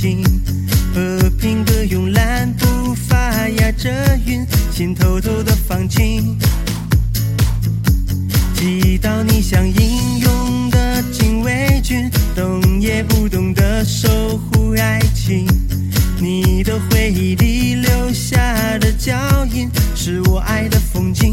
[0.00, 0.22] 轻，
[0.94, 3.90] 和平的慵懒步伐压着
[4.24, 6.38] 云，心偷偷的放晴，
[8.54, 14.08] 祈祷你像英勇的禁卫军，动也不动的守
[14.38, 15.44] 护爱情，
[16.20, 21.27] 你的回忆里留下的脚印，是我爱的风景。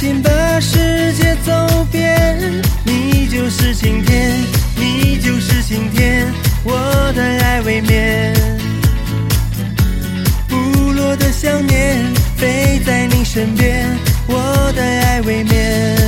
[0.00, 1.52] 心把世界走
[1.92, 2.40] 遍。
[2.84, 4.32] 你就是晴天，
[4.74, 6.26] 你就是晴天，
[6.64, 8.34] 我的爱未眠。
[10.48, 10.56] 不
[10.92, 12.02] 落的想念，
[12.38, 13.94] 飞在你身边，
[14.26, 15.99] 我的爱未眠。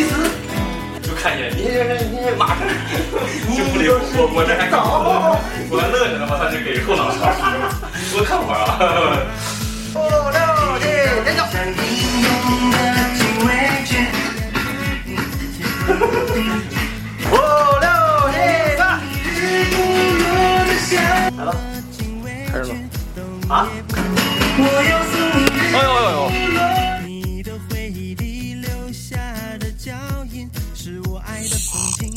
[0.00, 0.12] 我还是不祭司，
[1.02, 1.60] 就看见你
[2.10, 2.58] 你马上
[3.56, 3.94] 就不理，我
[4.34, 4.60] 我这还
[5.68, 7.16] 我还乐着呢，我操，就给后脑勺
[8.16, 8.68] 我看会儿啊。
[9.92, 9.98] 五
[10.30, 10.38] 六
[10.80, 10.84] 七，
[11.24, 11.40] 点走。
[11.50, 11.72] 像英
[12.22, 12.28] 勇
[12.70, 12.76] 的
[13.18, 13.48] 禁卫
[13.84, 13.90] 军。
[17.30, 17.32] 五
[17.80, 17.86] 六
[18.32, 18.34] 七，
[18.78, 18.82] 八。
[21.36, 21.48] 来了，
[22.52, 22.74] 开始了。
[23.48, 23.54] 啊？
[30.90, 32.09] 是我爱的风景。